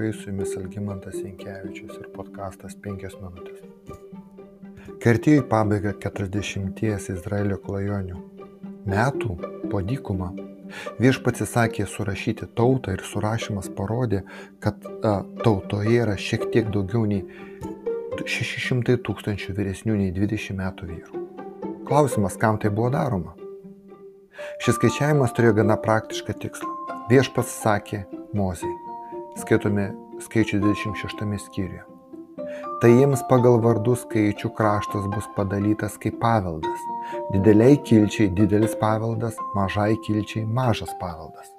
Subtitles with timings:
[0.00, 3.60] draugai, su jumis Algymantas Inkevičius ir podkastas 5 minutės.
[5.00, 8.16] Kertėjo į pabaigą 40 Izraelio klajonių.
[8.88, 9.36] Metų
[9.70, 10.30] po dykumą
[11.00, 14.22] viešpats įsakė surašyti tautą ir surašymas parodė,
[14.60, 17.24] kad a, tautoje yra šiek tiek daugiau nei
[18.24, 21.24] 600 tūkstančių vyresnių nei 20 metų vyrų.
[21.88, 23.34] Klausimas, kam tai buvo daroma?
[24.62, 26.76] Šis skaičiavimas turėjo gana praktišką tikslą.
[27.10, 28.89] Viešpats sakė Mozei
[29.40, 29.90] skaitome
[30.24, 31.86] skaičių 26 skyriuje.
[32.80, 36.84] Tai jiems pagal vardų skaičių kraštas bus padalytas kaip paveldas.
[37.34, 41.50] Dideliai kilčiai didelis paveldas, mažai kilčiai mažas paveldas.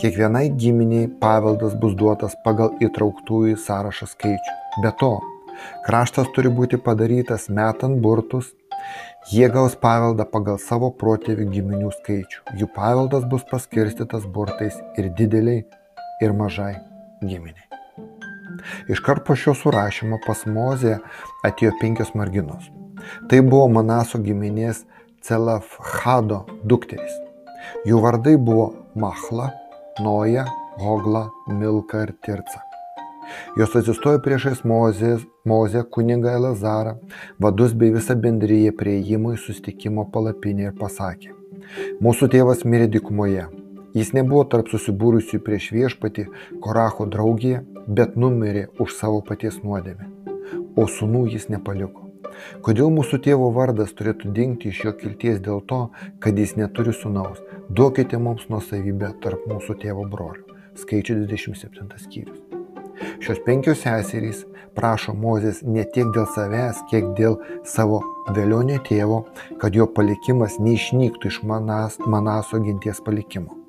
[0.00, 4.56] Kiekvienai giminiai paveldas bus duotas pagal įtrauktųjų sąrašą skaičių.
[4.84, 5.12] Be to,
[5.86, 8.50] kraštas turi būti padarytas metant burtus,
[9.32, 12.42] jie gaus paveldą pagal savo protėvių giminių skaičių.
[12.60, 15.62] Jų paveldas bus paskirstytas burtais ir dideliai,
[16.24, 16.74] ir mažai
[17.28, 17.68] giminiai.
[18.88, 20.98] Iškart po šio surašymo pas Mozę
[21.46, 22.70] atėjo penkios merginos.
[23.28, 24.84] Tai buvo Manaso giminės
[25.24, 27.16] Celafhado dukterys.
[27.88, 29.50] Jų vardai buvo Mahla,
[30.04, 30.44] Noja,
[30.80, 32.60] Hogla, Milka ir Tirca.
[33.56, 36.98] Jos atsistojo priešais Mozės, Mozę, kunigą Elazarą,
[37.40, 41.32] vadus bei visą bendryje prieimų į sustikimo palapinę ir pasakė,
[42.04, 43.46] mūsų tėvas mirė dikumoje,
[43.94, 46.24] Jis nebuvo tarp susibūrusių prieš viešpatį
[46.64, 50.08] Koracho draugiją, bet numirė už savo paties nuodėmę.
[50.74, 52.02] O sunų jis nepaliko.
[52.66, 55.80] Kodėl mūsų tėvo vardas turėtų dingti iš jo kilties dėl to,
[56.18, 57.38] kad jis neturi sunaus?
[57.70, 60.58] Duokite mums nuosavybę tarp mūsų tėvo brolių.
[60.82, 62.42] Skaičių 27 skyrius.
[63.22, 68.02] Šios penkios seserys prašo Mozės ne tiek dėl savęs, kiek dėl savo
[68.34, 69.24] vėlionio tėvo,
[69.62, 73.63] kad jo palikimas neišnyktų iš manas, Manaso ginties palikimo.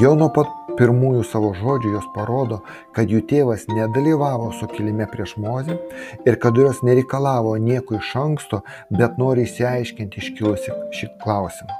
[0.00, 2.60] Jau nuo pat pirmųjų savo žodžių jos parodo,
[2.96, 5.76] kad jų tėvas nedalyvavo sukilime prieš Mozę
[6.26, 11.76] ir kad jos nereikalavo nieko iš anksto, bet nori įsiaiškinti iškilusi šį klausimą.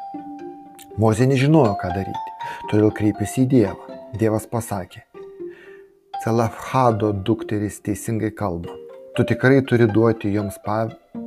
[1.01, 2.37] Mozė nežinojo, ką daryti,
[2.71, 3.99] todėl kreipėsi į Dievą.
[4.21, 5.07] Dievas pasakė,
[6.23, 8.77] Celafhado dukteris teisingai kalba.
[9.17, 10.59] Tu tikrai turi duoti joms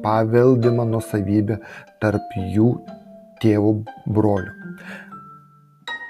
[0.06, 1.58] paveldimą nusavybę
[2.02, 2.70] tarp jų
[3.42, 3.74] tėvų
[4.06, 4.54] brolių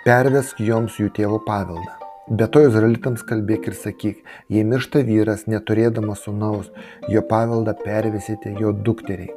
[0.06, 1.96] pervesk joms jų tėvo paveldą.
[2.38, 4.20] Be to izraelitams kalbėk ir sakyk,
[4.54, 6.68] jei miršta vyras neturėdamas sunaus,
[7.10, 9.34] jo paveldą pervesite jo dukteriai.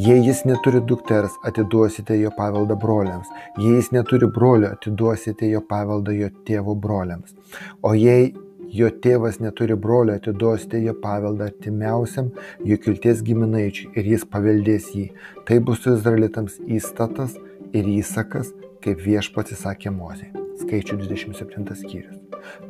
[0.00, 3.28] Jei jis neturi dukters, atiduosite jo paveldą broliams.
[3.60, 7.34] Jei jis neturi brolio, atiduosite jo paveldą jo tėvo broliams.
[7.84, 8.30] O jei
[8.72, 12.30] jo tėvas neturi brolio, atiduosite jo paveldą artimiausiam
[12.64, 15.10] jo kilties giminaičiui ir jis paveldės jį.
[15.44, 17.36] Tai bus su izraelitams įstatas
[17.76, 18.54] ir įsakas
[18.84, 20.30] kaip viešpats įsakė Mozei.
[20.58, 22.18] Skaičių 27 skyrius.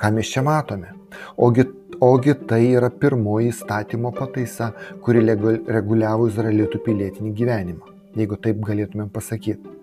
[0.00, 0.92] Ką mes čia matome?
[1.36, 1.64] Ogi,
[2.04, 4.72] ogi tai yra pirmoji įstatymo pataisa,
[5.04, 9.76] kuri reguliavo izraelitų pilietinį gyvenimą, jeigu taip galėtumėm pasakyti.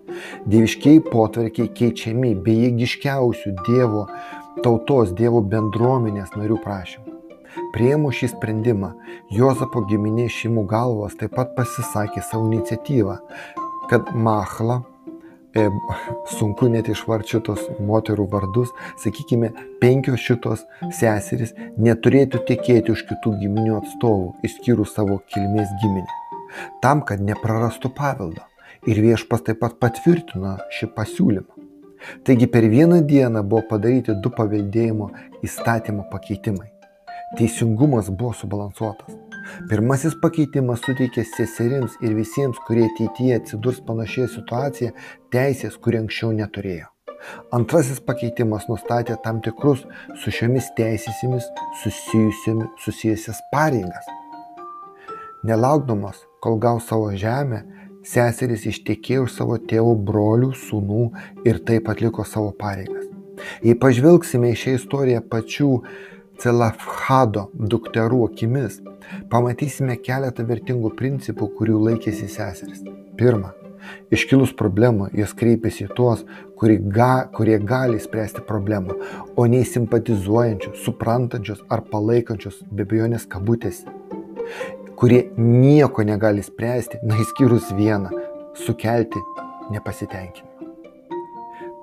[0.48, 4.06] Dieviškiai potvarkiai keičiami bejėgiškiausių Dievo
[4.64, 7.16] tautos, Dievo bendruomenės narių prašymų.
[7.72, 8.92] Prieimu šį sprendimą,
[9.32, 13.16] Jozapo giminės šeimų galvos taip pat pasisakė savo iniciatyvą,
[13.90, 14.82] kad Machla
[15.56, 15.70] E,
[16.36, 19.48] sunku net išvardyti šitos moterų vardus, sakykime,
[19.80, 20.66] penkios šitos
[20.98, 26.20] seserys neturėtų tekėti už kitų giminių atstovų, išskyrus savo kilmės giminę,
[26.84, 28.44] tam, kad neprarastų paveldo.
[28.86, 31.64] Ir viešpas taip pat patvirtino šį pasiūlymą.
[32.28, 35.08] Taigi per vieną dieną buvo padaryti du paveldėjimo
[35.46, 36.68] įstatymo pakeitimai.
[37.40, 39.25] Teisingumas buvo subalansuotas.
[39.70, 44.92] Pirmasis pakeitimas suteikė seserims ir visiems, kurie ateityje atsidurs panašioje situacijoje,
[45.34, 46.90] teisės, kurie anksčiau neturėjo.
[47.56, 49.84] Antrasis pakeitimas nustatė tam tikrus
[50.22, 51.48] su šiomis teisėmis
[51.82, 54.06] susijusias pareigas.
[55.46, 57.62] Nelaukdamas, kol gaus savo žemę,
[58.06, 61.04] seserys ištekėjo už savo tėvų brolių, sūnų
[61.48, 63.06] ir taip atliko savo pareigas.
[63.64, 65.70] Jei pažvelgsime į šią istoriją pačių
[66.42, 68.80] Celafhado dukterų akimis,
[69.32, 72.82] pamatysime keletą vertingų principų, kurių laikėsi seseris.
[73.16, 73.54] Pirma,
[74.12, 76.24] iškilus problemą, jos kreipiasi į tuos,
[76.60, 78.96] kurie, ga, kurie gali spręsti problemą,
[79.36, 83.88] o ne į simpatizuojančius, suprantančius ar palaikančius be bejonės kabutėse,
[85.00, 88.12] kurie nieko negali spręsti, na įskyrus vieną-
[88.66, 89.24] sukelti
[89.70, 90.65] nepasitenkinimą.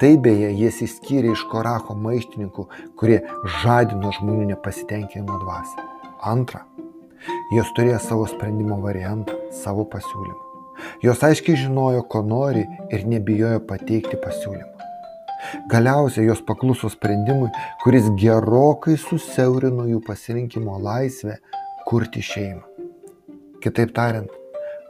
[0.01, 2.65] Tai beje jis įskyrė iš Koracho maištininkų,
[2.97, 3.19] kurie
[3.61, 5.85] žadino žmonių nepasitenkinimo dvasę.
[6.25, 6.63] Antra,
[7.53, 10.39] jos turėjo savo sprendimo variantą, savo pasiūlymą.
[11.05, 14.71] Jos aiškiai žinojo, ko nori ir nebijojo pateikti pasiūlymą.
[15.69, 17.51] Galiausiai jos pakluso sprendimui,
[17.83, 21.37] kuris gerokai susiaurino jų pasirinkimo laisvę
[21.85, 22.63] kurti šeimą.
[23.61, 24.31] Kitaip tariant,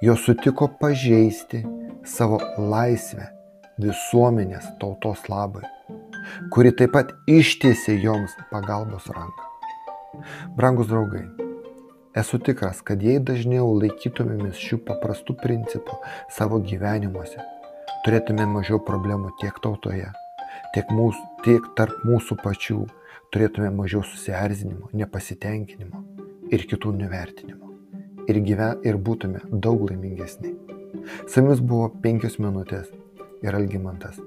[0.02, 1.66] jos sutiko pažeisti
[2.08, 3.28] savo laisvę
[3.84, 5.64] visuomenės tautos labai,
[6.54, 9.50] kuri taip pat ištiesė joms pagalbos ranką.
[10.58, 11.24] Brangus draugai,
[12.16, 15.98] esu tikras, kad jei dažniau laikytumėmės šių paprastų principų
[16.32, 17.42] savo gyvenimuose,
[18.06, 20.12] turėtume mažiau problemų tiek tautoje,
[20.76, 22.84] tiek, mūsų, tiek tarp mūsų pačių,
[23.34, 26.04] turėtume mažiau susierzinimo, nepasitenkinimo
[26.54, 27.72] ir kitų nuvertinimo.
[28.30, 30.54] Ir, gyven, ir būtume daug laimingesni.
[31.28, 32.92] Su jumis buvo penkios minutės
[33.44, 34.20] ir Algymantas.